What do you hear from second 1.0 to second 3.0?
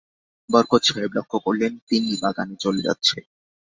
লক্ষ করলেন, তিন্নি বাগানে চলে